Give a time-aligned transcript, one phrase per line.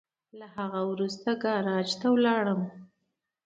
[0.39, 2.61] له هغه وروسته ګاراج ته ولاړم.